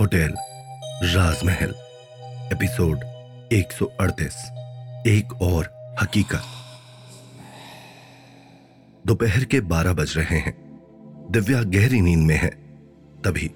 [0.00, 0.34] Hotel
[1.02, 1.68] राजमहल,
[2.52, 2.98] episode
[3.52, 4.34] 138
[5.06, 6.42] एक और हकीकत।
[9.06, 10.54] दोपहर के 12 बज रहे हैं।
[11.30, 12.50] दिव्या गहरी नींद में है।
[13.24, 13.50] तभी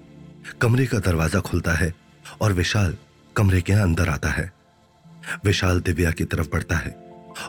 [0.61, 1.93] कमरे का दरवाज़ा खुलता है
[2.41, 2.97] और विशाल
[3.35, 4.51] कमरे के अंदर आता है।
[5.45, 6.91] विशाल दिव्या की तरफ़ बढ़ता है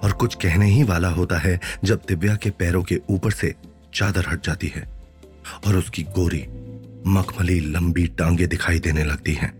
[0.02, 3.54] और कुछ कहने ही वाला होता है जब दिव्या के पैरों के ऊपर से
[3.94, 4.95] चादर हट जाती है।
[5.66, 6.46] और उसकी गोरी
[7.06, 9.52] मखमली लंबी टांगे दिखाई देने लगती हैं।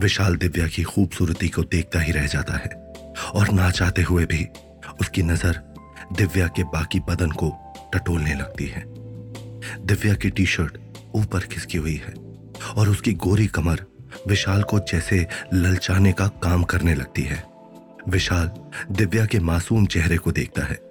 [0.00, 2.70] विशाल दिव्या की खूबसूरती को देखता ही रह जाता है
[3.34, 4.46] और ना चाहते हुए भी
[5.00, 5.60] उसकी नज़र
[6.12, 7.50] दिव्या के बाकी बदन को
[7.94, 8.84] टटोलने लगती है।
[9.86, 10.78] दिव्या की टी शर्ट
[11.14, 12.14] ऊपर खिसकी हुई है
[12.76, 13.84] और उसकी गोरी कमर
[14.28, 17.42] विशाल को जैसे ललचाने का काम करने लगती है।
[18.08, 18.50] विशाल
[18.90, 20.87] दिव्या के मासूम चेहरे को देखता है।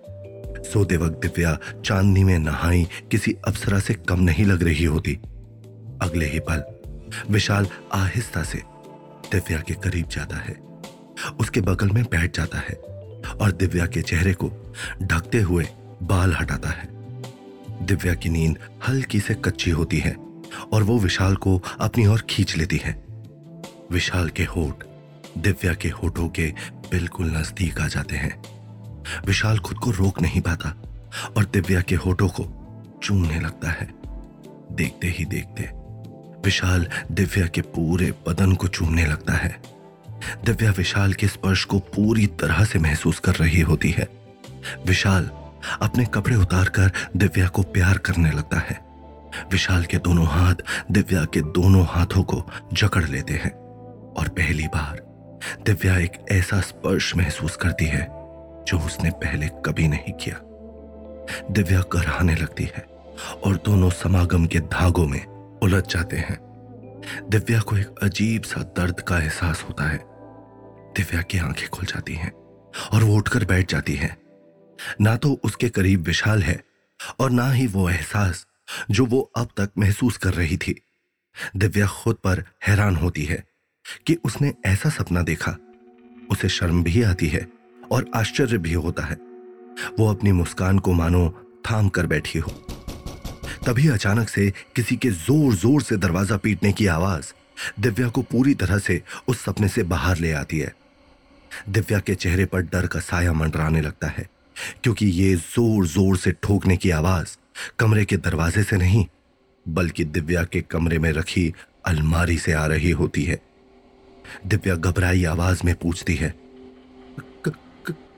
[0.68, 5.14] सोते वक्त दिव्या चांदनी में नहाई, किसी अप्सरा से कम नहीं लग रही होती।
[6.02, 6.64] अगले ही पल,
[7.30, 8.62] विशाल आहिस्ता से
[9.32, 10.56] दिव्या के करीब जाता है।
[11.40, 12.76] उसके बगल में बैठ जाता है
[13.42, 14.52] और दिव्या के चेहरे को
[15.04, 15.68] ढकते हुए
[16.04, 16.90] बाल हटाता है।
[17.86, 20.16] दिव्या की नींद हल्की से कच्ची होती है
[20.74, 22.94] और वो विशाल को अपनी ओर खींच लेती है।
[23.92, 24.84] विशाल के होठ
[25.38, 26.54] दिव्या के होठों के
[26.92, 28.57] बिल्कुल नज़दीक आ जाते हैं।
[29.26, 30.76] विशाल खुद को रोक नहीं पाता
[31.38, 32.46] और दिव्या के होठों को
[33.04, 33.94] चूमने लगता है।
[34.72, 35.70] देखते ही देखते
[36.46, 39.62] विशाल दिव्या के पूरे बदन को चूमने लगता है।
[40.46, 44.08] दिव्या विशाल के स्पर्श को पूरी तरह से महसूस कर रही होती है।
[44.86, 45.30] विशाल
[45.82, 48.80] अपने कपड़े उतारकर दिव्या को प्यार करने लगता है।
[49.52, 50.56] विशाल के दोनों हाथ
[50.92, 53.52] दिव्या के दोनों हाथों को जकड़ लेते हैं
[54.14, 55.02] और पहली बार
[55.66, 58.17] दिव्या एक ऐसा स्पर्श महसूस करती है
[58.68, 60.42] जो उसने पहले कभी नहीं किया।
[61.52, 62.82] दिव्या कराहने लगती है
[63.44, 65.26] और दोनों समागम के धागों में
[65.64, 66.38] उलझ जाते हैं।
[67.30, 69.98] दिव्या को एक अजीब सा दर्द का एहसास होता है।
[70.98, 72.32] दिव्या की आँखें खुल जाती हैं
[72.94, 74.18] और वो उठकर बैठ जाती है।
[75.02, 76.64] ना तो उसके करीब विशाल है
[77.20, 78.48] और ना ही वो एहसास
[78.92, 80.82] जो वो अब तक महसूस कर रही थी।
[81.56, 83.44] दिव्या खुद पर हैरान होती है
[84.08, 85.58] कि उसने ऐसा सपना देखा।
[86.32, 87.57] उसे शर्म भी आती है
[87.92, 89.18] और आश्चर्य भी होता है।
[90.00, 91.28] वो अपनी मुस्कान को मानो,
[91.66, 92.52] थाम कर बैठी हो।
[93.66, 97.32] तभी अचानक से किसी के ज़ोर ज़ोर से दरवाज़ा पीटने की आवाज़
[97.80, 100.74] दिव्या को पूरी तरह से उस सपने से बाहर ले आती है।
[101.70, 104.28] दिव्या के चेहरे पर डर का साया मंडराने लगता है,
[104.84, 107.36] क्योंकि ये ज़ोर ज़ोर से ठोकने की आवाज़
[107.80, 109.06] कमरे के दरवाजे से नहीं,
[109.66, 111.54] बल्कि दिव्या के कमरे में रखी
[111.86, 113.40] अलमारी से आ रही होती है।
[114.48, 116.34] दिव्या घबराई आवाज़ में पूछती है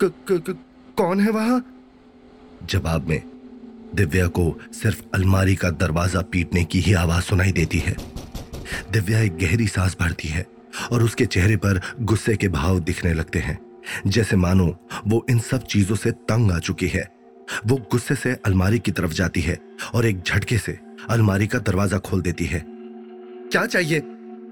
[0.01, 0.57] क, क, क,
[0.97, 1.65] कौन है वहाँ?
[2.63, 3.23] जवाब में
[3.95, 7.95] दिव्या को सिर्फ़ अलमारी का दरवाज़ा पीटने की ही आवाज़ सुनाई देती है।
[8.91, 10.45] दिव्या एक गहरी सांस भरती है
[10.91, 13.59] और उसके चेहरे पर गुस्से के भाव दिखने लगते हैं।
[14.07, 17.07] जैसे मानो वो इन सब चीज़ों से तंग आ चुकी है।
[17.65, 19.59] वो गुस्से से अलमारी की तरफ़ जाती है
[19.93, 23.99] और एक झटके से अलमारी का दरवाज़ा खोल देती है। क्या चाहिए?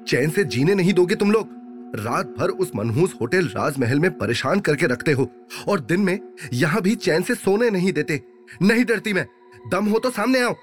[0.07, 1.56] चैन से जीने नहीं दोगे तुम लोग?
[1.95, 5.29] रात भर उस मनहूस होटल राजमहल में परेशान करके रखते हो
[5.67, 6.19] और दिन में
[6.53, 8.21] यहाँ भी चैन से सोने नहीं देते।
[8.61, 9.25] नहीं डरती मैं।
[9.71, 10.55] दम हो तो सामने आओ।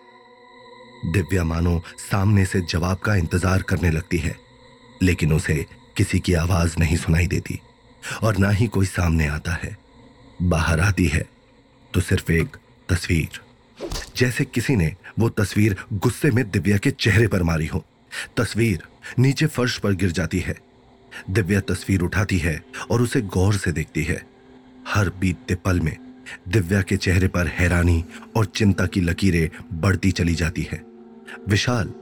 [1.07, 4.35] दिव्या मानो सामने से जवाब का इंतज़ार करने लगती है,
[5.03, 5.65] लेकिन उसे
[5.97, 7.59] किसी की आवाज़ नहीं सुनाई देती
[8.23, 9.77] और ना ही कोई सामने आता है।
[10.43, 11.25] बाहर आती है
[11.93, 12.57] तो सिर्फ़ एक
[12.89, 13.41] तस्वीर।
[14.17, 17.85] जैसे किसी ने वो तस्वीर गुस्से में दिव्या के चेहरे पर मारी हो।
[18.37, 18.83] तस्वीर
[19.19, 20.57] नीचे फर्श पर गिर जाती है।
[21.31, 24.27] दिव्या तस्वीर उठाती है और उसे गौर से देखती है।
[24.89, 25.97] हर बीतते पल में
[26.49, 28.05] दिव्या के चेहरे पर हैरानी
[28.37, 30.85] और चिंता की लकीरें बढ़ती चली जाती है।
[31.49, 31.93] विशाल,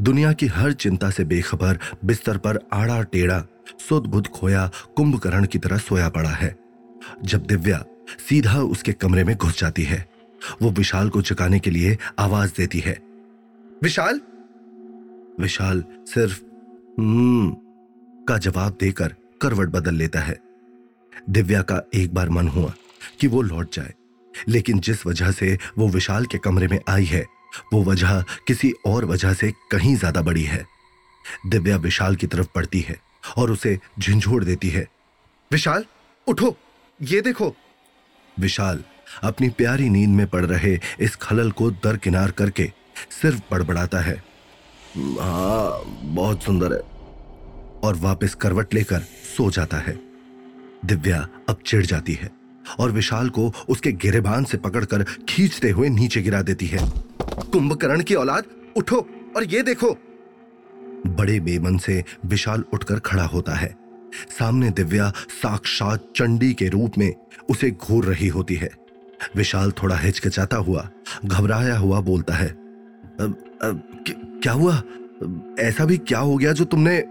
[0.00, 3.46] दुनिया की हर चिंता से बेखबर बिस्तर पर आड़ा टेढ़ा
[3.88, 6.56] सुध बुध खोया कुंभकर्ण की तरह सोया पड़ा है।
[7.24, 7.84] जब दिव्या
[8.28, 10.08] सीधा उसके कमरे में घुस जाती है,
[10.62, 13.02] वो विशाल को चकाने के लिए आवाज़ देती है।
[13.82, 14.20] विशाल?
[15.40, 16.42] विशाल सिर्फ़
[17.00, 17.56] हम्म
[18.28, 20.38] का जवाब देकर करवट बदल लेता है।
[21.30, 22.72] दिव्या का एक बार मन हुआ
[23.20, 23.92] कि वो लौट जाए,
[24.48, 27.24] लेकिन जिस वजह से वो विशाल के कमरे में आई है,
[27.72, 30.64] वो वजह किसी और वजह से कहीं ज़्यादा बड़ी है।
[31.46, 32.96] दिव्या विशाल की तरफ़ पड़ती है
[33.38, 34.86] और उसे झिझोड़ देती है।
[35.50, 35.84] विशाल,
[36.26, 36.56] उठो,
[37.00, 37.54] ये देखो।
[38.36, 38.82] विशाल
[39.22, 42.70] अपनी प्यारी नींद में पड़ रहे इस खलल को दरकिनार करके
[43.22, 44.14] सिर्फ़ बड़बड़ाता है।
[44.96, 46.91] हाँ बहुत सुंदर है।
[47.82, 48.98] और वापस करवट लेकर
[49.36, 50.00] सो जाता है।
[50.84, 52.30] दिव्या अब चिढ़ जाती है
[52.78, 56.78] और विशाल को उसके गिरेबान से पकड़कर खींचते हुए नीचे गिरा देती है।
[57.22, 58.44] कुंभकर्ण की औलाद
[58.76, 59.92] उठो और ये देखो।
[61.06, 63.76] बड़े बेमन से विशाल उठकर खड़ा होता है।
[64.38, 65.12] सामने दिव्या
[65.42, 67.14] साक्षात चंडी के रूप में
[67.50, 68.70] उसे घूर रही होती है।
[69.36, 70.90] विशाल थोड़ा हिचकिचाता हुआ
[71.24, 73.94] घबराया हुआ बोलता है अब, अब,
[74.42, 74.82] क्या हुआ?
[75.58, 77.04] ऐसा भी क्या हो गया जो तुमने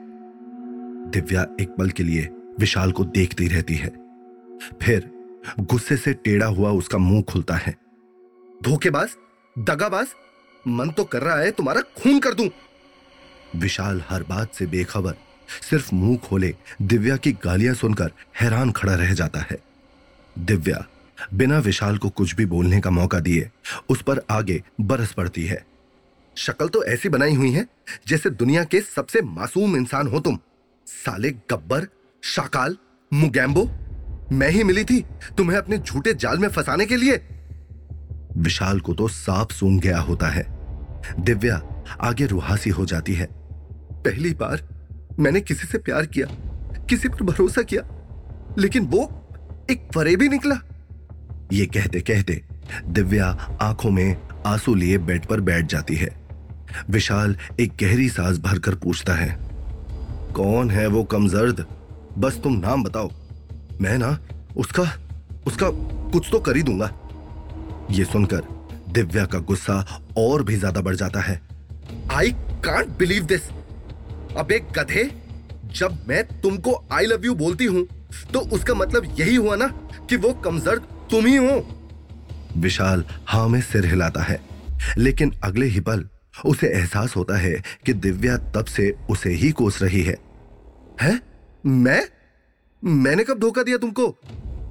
[1.07, 3.89] दिव्या एक पल के लिए विशाल को देखती रहती है।
[4.81, 5.09] फिर
[5.59, 7.75] गुस्से से टेढ़ा हुआ उसका मुँह खुलता है।
[8.63, 9.09] धोखेबाज,
[9.59, 10.07] दगाबाज,
[10.67, 12.49] मन तो कर रहा है, तुम्हारा खून कर दूँ।
[13.55, 15.13] विशाल हर बात से बेखबर,
[15.69, 19.57] सिर्फ़ मुँह खोले दिव्या की गालियाँ सुनकर हैरान खड़ा रह जाता है।
[20.39, 20.85] दिव्या
[21.33, 23.49] बिना विशाल को कुछ भी बोलने का मौका दिए,
[23.89, 25.65] उस पर आगे बरस पड़ती है।
[26.35, 27.67] शक्ल तो ऐसी बनाई हुई है,
[28.07, 30.39] जैसे दुनिया के सबसे मासूम इंसान हो तुम।
[31.05, 31.87] साले गब्बर,
[32.23, 32.77] शाकाल,
[33.13, 33.71] मुगैम्बो,
[34.31, 35.05] मैं ही मिली थी
[35.37, 37.27] तुम्हें अपने झूठे जाल में फंसाने के लिए।
[38.37, 40.43] विशाल को तो साफ़ सूंघ गया होता है।
[41.19, 43.27] दिव्या आगे रुहासी हो जाती है।
[43.93, 44.67] पहली बार
[45.19, 46.27] मैंने किसी से प्यार किया,
[46.85, 47.83] किसी पर भरोसा किया,
[48.57, 49.03] लेकिन वो
[49.71, 50.55] एक फरेबी निकला।
[51.53, 52.41] ये कहते कहते
[52.87, 56.09] दिव्या आँखों में आँसू लिए बेड पर बैठ जाती है।
[56.89, 59.50] विशाल एक गहरी सांस भरकर पूछता है।
[60.31, 61.65] कौन है वो कमजर्द?
[62.17, 63.09] बस तुम नाम बताओ।
[63.81, 64.17] मैं ना
[64.57, 64.83] उसका
[65.47, 65.69] उसका
[66.11, 66.91] कुछ तो कर ही दूँगा।
[67.91, 68.43] ये सुनकर
[68.89, 69.75] दिव्या का गुस्सा
[70.17, 71.41] और भी ज़्यादा बढ़ जाता है।
[72.11, 72.31] आई
[72.65, 73.49] कांट बिलीव दिस
[74.37, 75.09] अब एक गधे,
[75.73, 77.85] जब मैं तुमको आई लव यू बोलती हूँ
[78.33, 79.67] तो उसका मतलब यही हुआ ना
[80.09, 81.61] कि वो कमजर्द तुम ही हो।
[82.57, 84.39] विशाल हाँ में सिर हिलाता है,
[84.97, 86.05] लेकिन अगले ही पल
[86.45, 90.17] उसे एहसास होता है कि दिव्या तब से उसे ही कोस रही है।
[91.01, 91.21] हैं?
[91.65, 92.07] मैं?
[92.83, 94.17] मैंने कब धोखा दिया तुमको?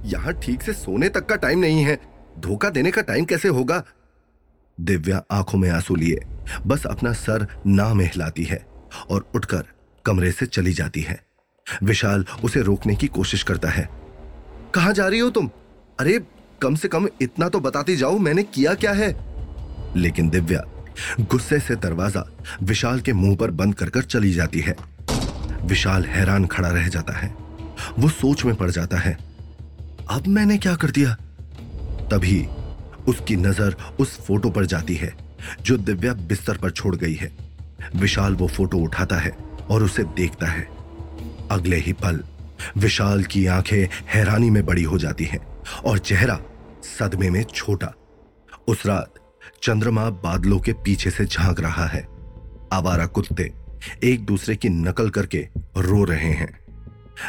[0.05, 1.99] यहाँ ठीक से सोने तक का टाइम नहीं है।
[2.39, 3.85] धोखा देने का टाइम कैसे होगा?
[4.81, 6.19] दिव्या आँखों में आँसू लिए।
[6.67, 8.67] बस अपना सर ना में हिलाती है
[9.11, 9.65] और उठकर
[10.05, 11.25] कमरे से चली जाती है।
[11.83, 13.89] विशाल उसे रोकने की कोशिश करता है।
[14.75, 15.51] कहा जा रही हो तुम?
[16.01, 16.21] अरे,
[16.62, 19.25] कम से कम इतना तो बताती जाओ मैंने किया क्या है?
[19.97, 20.80] लेकिन दिव्या
[21.20, 22.25] गुस्से से दरवाज़ा
[22.62, 24.76] विशाल के मुँह पर बंद कर कर चली जाती है।
[25.64, 27.35] विशाल हैरान खड़ा रह जाता है।
[27.99, 29.17] वो सोच में पड़ जाता है,
[30.11, 31.14] अब मैंने क्या कर दिया?
[32.11, 32.47] तभी
[33.08, 35.12] उसकी नज़र उस फ़ोटो पर जाती है,
[35.62, 37.32] जो दिव्या बिस्तर पर छोड़ गई है।
[37.97, 39.31] विशाल वो फ़ोटो उठाता है
[39.70, 40.69] और उसे देखता है।
[41.50, 42.23] अगले ही पल
[42.76, 45.41] विशाल की आँखें हैरानी में बड़ी हो जाती हैं
[45.85, 46.38] और चेहरा
[46.88, 47.93] सदमे में छोटा।
[48.69, 49.14] उस रात
[49.62, 52.09] चंद्रमा बादलों के पीछे से झाँक रहा है।
[52.73, 53.53] आवारा कुत्ते
[54.05, 55.49] एक दूसरे की नकल करके
[55.79, 56.59] रो रहे हैं।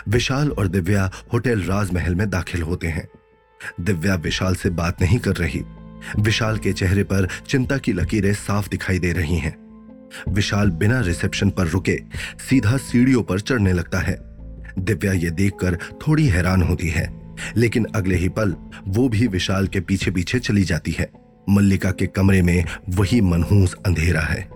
[0.08, 3.08] विशाल और दिव्या होटल राजमहल में दाखिल होते हैं।
[3.82, 5.62] दिव्या विशाल से बात नहीं कर रही।
[6.20, 9.56] विशाल के चेहरे पर चिंता की लकीरें साफ़ दिखाई दे रही हैं।
[10.30, 12.00] विशाल बिना रिसेप्शन पर रुके
[12.50, 14.18] सीधा सीढ़ियों पर चढ़ने लगता है।
[14.80, 18.56] दिव्या ये देखकर थोड़ी हैरान होती है, लेकिन अगले ही पल
[18.88, 21.12] वो भी विशाल के पीछे पीछे चली जाती है।
[21.50, 24.50] मल्लिका के कमरे में वही मनहूस अंधेरा है।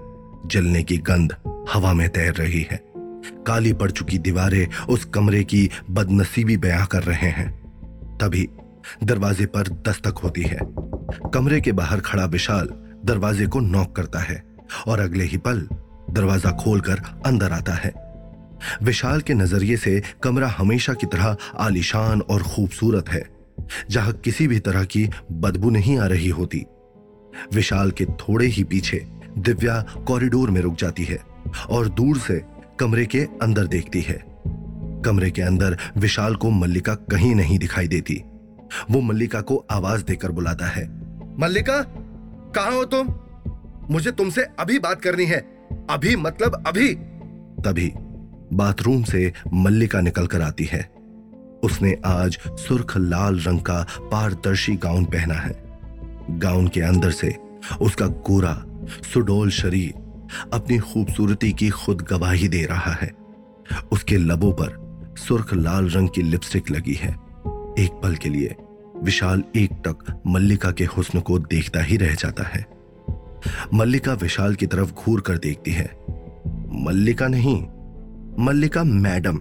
[0.46, 1.36] जलने की गंध
[1.74, 2.80] हवा में तैर रही है।
[3.48, 7.50] काली पड़ चुकी दीवारें उस कमरे की बदनसीबी बयां कर रहे हैं।
[8.18, 8.48] तभी
[9.04, 10.60] दरवाजे पर दस्तक होती है।
[11.34, 12.70] कमरे के बाहर खड़ा विशाल
[13.06, 14.44] दरवाजे को नॉक करता है
[14.88, 15.68] और अगले ही पल
[16.12, 17.94] दरवाज़ा खोलकर अंदर आता है।
[18.84, 23.24] विशाल के नज़रिए से कमरा हमेशा की तरह आलिशान और खूबसूरत है,
[23.90, 26.64] जहाँ किसी भी तरह की बदबू नहीं आ रही होती।
[27.54, 31.20] विशाल के थोड़े ही पीछे दिव्या कॉरिडोर में रुक जाती है
[31.70, 32.42] और दूर से
[32.80, 34.26] कमरे के अंदर देखती है।
[35.06, 38.24] कमरे के अंदर विशाल को मल्लिका कहीं नहीं दिखाई देती।
[38.92, 40.90] वो मल्लिका को आवाज़ देकर बुलाता है।
[41.40, 41.82] मल्लिका,
[42.56, 43.16] कहा हो तुम?
[43.92, 46.96] मुझे तुमसे अभी बात करनी है। अभी मतलब अभी।
[47.64, 47.94] तभी
[48.54, 50.92] बाथरूम से मल्लिका निकलकर आती है।
[51.64, 55.65] उसने आज सुर्ख लाल रंग का पारदर्शी गाउन पहना है।
[56.30, 57.38] गाउन के अंदर से
[57.82, 58.64] उसका गोरा,
[59.14, 59.94] सुडोल शरीर
[60.54, 63.12] अपनी खूबसूरती की खुद गवाही दे रहा है।
[63.92, 64.86] उसके लबों पर
[65.18, 67.10] सुर्ख लाल रंग की लिपस्टिक लगी है।
[67.80, 68.56] एक पल के लिए
[69.04, 72.66] विशाल एक तक मल्लिका के हुस्न को देखता ही रह जाता है।
[73.74, 76.00] मल्लिका विशाल की तरफ़ घूर कर देखती है।
[76.86, 77.66] मल्लिका नहीं,
[78.46, 79.38] मल्लिका मैडम।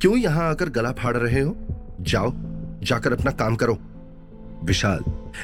[0.00, 1.56] क्यों यहाँ आकर गला फाड़ रहे हो?
[2.00, 2.32] जाओ,
[2.82, 3.78] जाकर अपना काम करो।
[4.64, 5.00] विशाल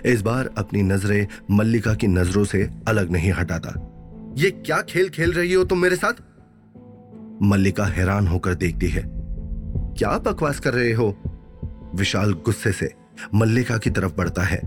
[0.07, 3.75] इस बार अपनी नज़रें मल्लिका की नज़रों से अलग नहीं हटाता।
[4.39, 6.23] ये क्या खेल खेल रही हो तुम मेरे साथ?
[7.43, 9.03] मल्लिका हैरान होकर देखती है।
[9.99, 11.17] क्या बकवास कर रहे हो?
[11.95, 12.93] विशाल गुस्से से
[13.35, 14.61] मल्लिका की तरफ़ बढ़ता है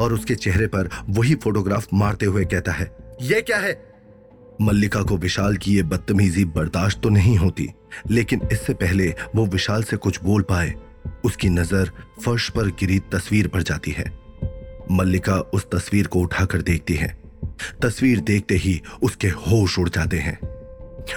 [0.00, 2.90] और उसके चेहरे पर वही फोटोग्राफ मारते हुए कहता है
[3.22, 3.72] यह क्या है?
[4.62, 7.68] मल्लिका को विशाल की यह बदतमीजी बर्दाश्त तो नहीं होती,
[8.10, 10.74] लेकिन इससे पहले वो विशाल से कुछ बोल पाए।
[11.24, 11.90] उसकी नज़र
[12.24, 14.04] फर्श पर गिरी तस्वीर पर जाती है।
[14.92, 17.22] मल्लिका उस तस्वीर को उठाकर देखती है।
[17.82, 20.38] तस्वीर देखते ही उसके होश उड़ जाते हैं।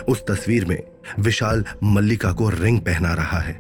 [0.09, 0.83] उस तस्वीर में
[1.19, 3.53] विशाल मल्लिका को रिंग पहना रहा है।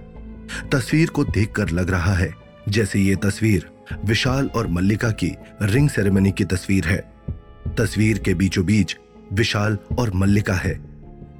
[0.71, 2.33] तस्वीर को देखकर लग रहा है
[2.69, 3.69] जैसे ये तस्वीर
[4.05, 5.31] विशाल और मल्लिका की
[5.61, 7.13] रिंग सेरेमनी की तस्वीर है।
[7.77, 8.97] तस्वीर के बीचों बीच
[9.33, 10.79] विशाल और मल्लिका है,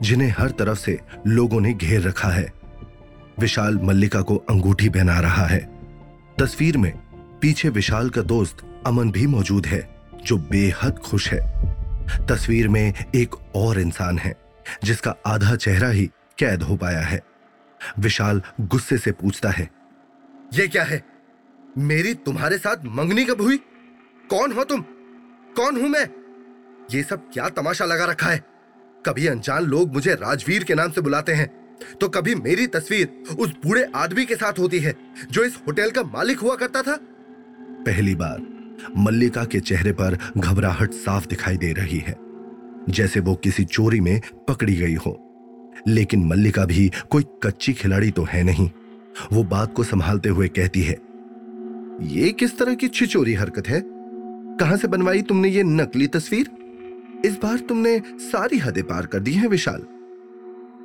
[0.02, 2.54] जिन्हें हर तरफ़ से लोगों ने घेर रखा है।
[3.40, 5.60] विशाल मल्लिका को अंगूठी पहना रहा है।
[6.40, 6.94] तस्वीर में
[7.46, 9.80] पीछे विशाल का दोस्त अमन भी मौजूद है,
[10.26, 11.40] जो बेहद खुश है।
[12.28, 14.34] तस्वीर में एक और इंसान है,
[14.84, 16.06] जिसका आधा चेहरा ही
[16.38, 17.22] कैद हो पाया है।
[18.00, 19.70] विशाल गुस्से से पूछता है,
[20.54, 21.02] ये क्या है?
[21.78, 23.58] मेरी तुम्हारे साथ मंगनी कब हुई?
[24.30, 24.82] कौन हो तुम?
[25.56, 26.06] कौन हूँ मैं?
[26.92, 28.44] ये सब क्या तमाशा लगा रखा है?
[29.06, 31.50] कभी अनजान लोग मुझे राजवीर के नाम से बुलाते हैं
[32.02, 34.96] तो कभी मेरी तस्वीर उस बूढ़े आदमी के साथ होती है,
[35.32, 37.00] जो इस होटल का मालिक हुआ करता था?
[37.86, 38.42] पहली बार
[38.98, 42.16] मल्लिका के चेहरे पर घबराहट साफ़ दिखाई दे रही है,
[42.90, 45.22] जैसे वो किसी चोरी में पकड़ी गई हो।
[45.88, 48.70] लेकिन मल्लिका भी कोई कच्ची खिलाड़ी तो है नहीं।
[49.34, 50.98] वो बात को संभालते हुए कहती है,
[52.14, 53.82] ये किस तरह की छिचोरी हरकत है?
[54.60, 56.50] कहाँ से बनवाई तुमने ये नकली तस्वीर?
[57.26, 59.86] इस बार तुमने सारी हदें पार कर दी हैं, विशाल।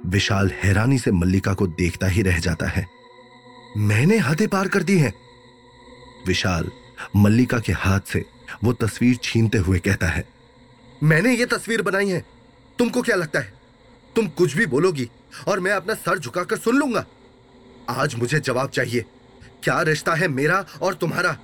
[0.06, 2.84] विशाल हैरानी से मल्लिका को देखता ही रह जाता है,
[3.78, 5.12] मैंने हदें पार कर दी हैं।
[6.26, 6.70] विशाल
[7.16, 8.24] मल्लिका के हाथ से
[8.64, 10.24] वो तस्वीर छीनते हुए कहता है,
[11.02, 12.24] मैंने ये तस्वीर बनाई है।
[12.78, 13.52] तुमको क्या लगता है?
[14.16, 15.08] तुम कुछ भी बोलोगी
[15.48, 17.04] और मैं अपना सर झुकाकर सुन लूँगा।
[17.90, 19.04] आज मुझे जवाब चाहिए,
[19.62, 21.36] क्या रिश्ता है मेरा और तुम्हारा?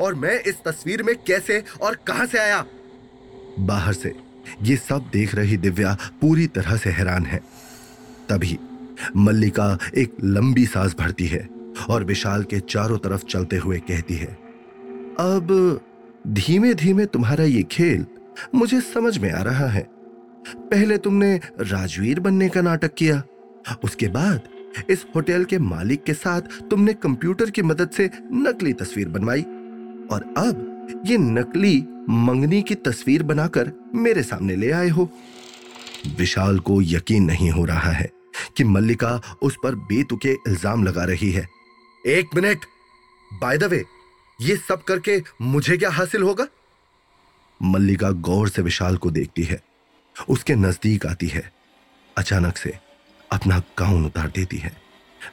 [0.00, 2.64] और मैं इस तस्वीर में कैसे और कहाँ से आया?
[3.58, 4.14] बाहर से
[4.62, 7.40] ये सब देख रही दिव्या पूरी तरह से हैरान है।
[8.28, 8.58] तभी
[9.16, 11.48] मल्लिका एक लंबी सांस भरती है
[11.90, 14.36] और विशाल के चारों तरफ़ चलते हुए कहती है
[15.20, 15.80] अब
[16.28, 18.04] धीमे धीमे तुम्हारा ये खेल
[18.54, 19.82] मुझे समझ में आ रहा है।
[20.46, 23.22] पहले तुमने राजवीर बनने का नाटक किया,
[23.84, 24.48] उसके बाद
[24.90, 29.42] इस होटल के मालिक के साथ तुमने कंप्यूटर की मदद से नकली तस्वीर बनवाई,
[30.12, 31.76] और अब ये नकली
[32.10, 35.08] मंगनी की तस्वीर बनाकर मेरे सामने ले आए हो।
[36.18, 38.10] विशाल को यकीन नहीं हो रहा है
[38.56, 41.48] कि मल्लिका उस पर बेतुके इल्ज़ाम लगा रही है।
[42.08, 42.58] एक मिनट,
[43.30, 43.84] बाय द वे।
[44.40, 46.46] ये सब करके मुझे क्या हासिल होगा?
[47.62, 49.60] मल्लिका गौर से विशाल को देखती है।
[50.28, 51.52] उसके नज़दीक आती है।
[52.18, 52.78] अचानक से
[53.32, 54.76] अपना गाउन उतार देती है।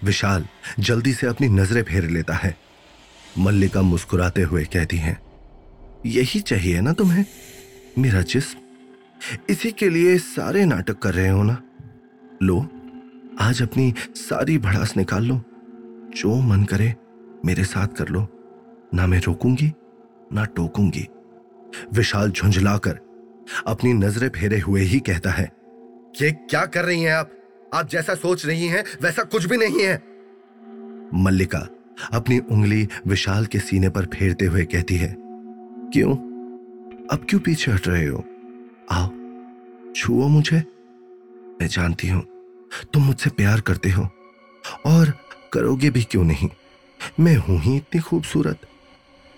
[0.03, 0.47] विशाल
[0.79, 2.57] जल्दी से अपनी नज़रें फेर लेता है।
[3.37, 5.19] मल्लिका मुस्कुराते हुए कहती हैं,
[6.05, 7.25] यही चाहिए ना तुम्हें?
[7.97, 8.59] मेरा जिस्म?
[9.49, 11.61] इसी के लिए सारे नाटक कर रहे हो ना?
[12.43, 12.59] लो,
[13.39, 15.41] आज अपनी सारी भड़ास निकाल लो।
[16.15, 16.95] जो मन करे,
[17.45, 18.32] मेरे साथ कर लो।
[18.93, 19.71] ना मैं रोकूँगी,
[20.33, 21.07] ना टोकूँगी।
[21.93, 22.99] विशाल झुंझलाकर
[23.67, 25.51] अपनी नज़रें फेरे हुए ही कहता है,
[26.21, 27.31] ये क्या कर रही हैं आप?
[27.73, 29.95] आप जैसा सोच रही हैं, वैसा कुछ भी नहीं है।
[31.15, 31.67] मल्लिका
[32.13, 35.15] अपनी उंगली विशाल के सीने पर फेरते हुए कहती है,
[35.93, 36.15] क्यों?
[37.11, 38.23] अब क्यों पीछे हट रहे हो?
[38.91, 39.07] आओ,
[39.95, 40.57] छुओ मुझे।
[41.61, 42.21] मैं जानती हूँ,
[42.93, 44.07] तुम मुझसे प्यार करते हो,
[44.85, 45.13] और
[45.53, 46.49] करोगे भी क्यों नहीं?
[47.19, 48.67] मैं हूँ ही इतनी खूबसूरत।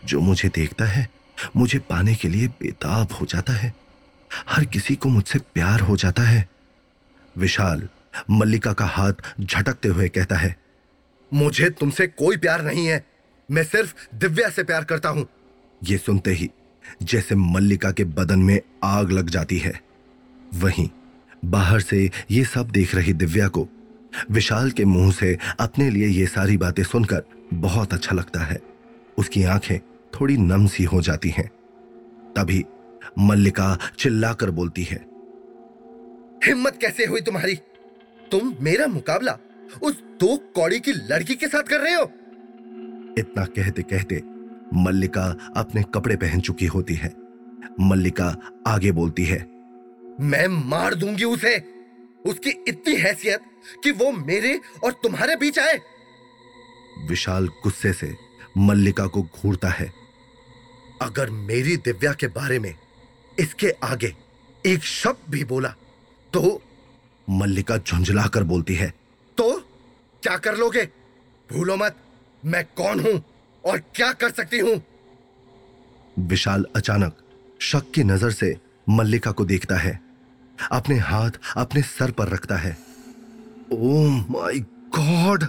[0.05, 1.07] जो मुझे देखता है,
[1.55, 3.73] मुझे पाने के लिए बेताब हो जाता है।
[4.49, 6.47] हर किसी को मुझसे प्यार हो जाता है।
[7.37, 7.87] विशाल,
[8.31, 10.55] मल्लिका का हाथ झटकते हुए कहता है,
[11.33, 13.05] मुझे तुमसे कोई प्यार नहीं है।
[13.49, 15.27] मैं सिर्फ़ दिव्या से प्यार करता हूँ।
[15.83, 16.49] ये सुनते ही,
[17.03, 19.81] जैसे मल्लिका के बदन में आग लग जाती है।
[20.53, 20.89] वहीं,
[21.45, 23.67] बाहर से ये सब देख रही दिव्या को,
[24.31, 28.61] विशाल के मुँह से अपने लिए ये सारी बातें सुनकर बहुत अच्छा लगता है।
[29.17, 29.79] उसकी आँखें
[30.15, 31.47] थोड़ी नम सी हो जाती हैं।
[32.35, 32.63] तभी
[33.19, 34.97] मल्लिका चिल्लाकर बोलती है,
[36.45, 37.55] हिम्मत कैसे हुई तुम्हारी?
[38.31, 39.37] तुम मेरा मुकाबला
[39.83, 42.03] उस दो कौड़ी की लड़की के साथ कर रहे हो?
[43.17, 44.21] इतना कहते कहते
[44.73, 45.25] मल्लिका
[45.57, 47.11] अपने कपड़े पहन चुकी होती है।
[47.79, 48.35] मल्लिका
[48.67, 49.39] आगे बोलती है,
[50.21, 51.57] मैं मार दूँगी उसे।
[52.25, 53.41] उसकी इतनी हैसियत
[53.83, 55.79] कि वो मेरे और तुम्हारे बीच आए।
[57.09, 58.13] विशाल गुस्से से
[58.57, 59.91] मल्लिका को घूरता है।
[61.01, 62.73] अगर मेरी दिव्या के बारे में
[63.37, 64.13] इसके आगे
[64.63, 65.69] एक शब्द भी बोला
[66.33, 66.61] तो
[67.27, 68.89] मल्लिका झुंझलाकर बोलती है
[69.37, 69.51] तो
[70.23, 70.83] क्या कर लोगे?
[71.49, 71.95] भूलो मत,
[72.43, 73.21] मैं कौन हूँ
[73.63, 74.81] और क्या कर सकती हूँ?
[76.17, 77.17] विशाल अचानक
[77.59, 78.55] शक की नज़र से
[78.89, 79.99] मल्लिका को देखता है,
[80.71, 82.77] अपने हाथ अपने सर पर रखता है।
[83.73, 84.59] ओ माय
[84.97, 85.43] गॉड,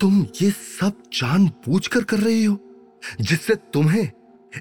[0.00, 2.58] तुम ये सब जान बूझ कर कर रही हो,
[3.20, 4.10] जिससे तुम्हें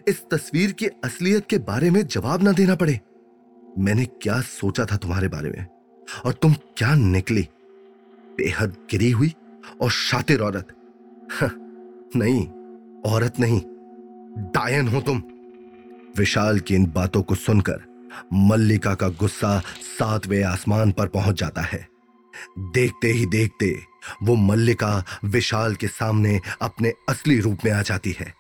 [0.08, 3.00] इस तस्वीर की असलियत के बारे में जवाब ना देना पड़े।
[3.79, 5.65] मैंने क्या सोचा था तुम्हारे बारे में?
[6.25, 7.48] और तुम क्या निकली?
[8.38, 9.34] बेहद गिरी हुई
[9.82, 10.67] और शातिर औरत।
[12.15, 12.48] नहीं
[13.01, 13.62] औरत नहीं,
[14.53, 15.24] डायन हो तुम।
[16.17, 17.84] विशाल की इन बातों को सुनकर
[18.34, 19.60] मल्लिका का गुस्सा
[20.00, 21.88] सातवें आसमान पर पहुँच जाता है।
[22.60, 23.75] देखते ही देखते
[24.24, 28.34] वो मल्लिका विशाल के सामने अपने असली रूप में आ जाती है।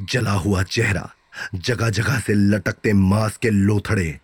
[0.00, 1.10] जला हुआ चेहरा
[1.54, 4.18] जगह जगह से लटकते मांस के लोथड़े,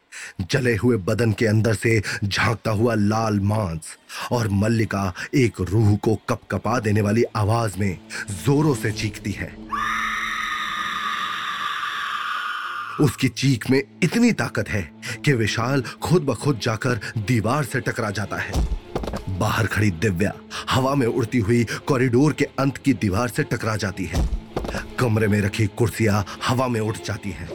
[0.51, 3.97] जले हुए बदन के अंदर से झांकता हुआ लाल मांस
[4.33, 7.99] और मल्लिका एक रूह को कपकपा देने वाली आवाज़ में
[8.45, 9.55] जोरों से चीखती है।
[13.01, 14.83] उसकी चीख में इतनी ताकत है
[15.25, 18.53] कि विशाल खुद ब खुद जाकर दीवार से टकरा जाता है।
[19.39, 20.33] बाहर खड़ी दिव्या
[20.71, 24.42] हवा में उड़ती हुई कॉरिडोर के अंत की दीवार से टकरा जाती है।
[25.01, 27.49] कमरे में रखी कुर्सियाँ हवा में उठ जाती हैं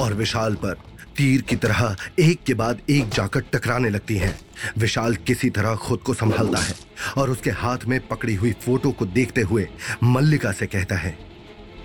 [0.00, 0.80] और विशाल पर
[1.16, 4.38] तीर की तरह एक के बाद एक जाकर टकराने लगती हैं।
[4.78, 6.74] विशाल किसी तरह खुद को संभालता है
[7.18, 9.68] और उसके हाथ में पकड़ी हुई फ़ोटो को देखते हुए
[10.04, 11.16] मल्लिका से कहता है,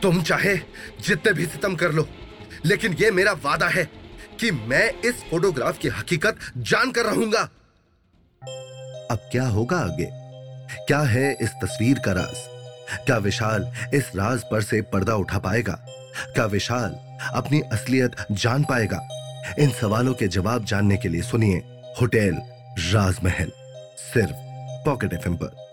[0.01, 0.55] तुम चाहे
[1.07, 2.07] जितने भी सितम कर लो,
[2.65, 3.83] लेकिन यह मेरा वादा है
[4.39, 7.41] कि मैं इस फोटोग्राफ की हकीकत जानकर रहूँगा।
[9.11, 10.09] अब क्या होगा आगे?
[10.87, 12.56] क्या है इस तस्वीर का राज?
[12.91, 15.73] क्या विशाल इस राज पर से पर्दा उठा पाएगा?
[16.33, 16.95] क्या विशाल
[17.33, 19.07] अपनी असलियत जान पाएगा?
[19.59, 21.57] इन सवालों के जवाब जानने के लिए सुनिए
[22.01, 22.37] होटल
[22.93, 23.51] राजमहल,
[24.13, 24.31] सिर्फ़
[24.85, 25.66] पॉकेट एफ़ पर।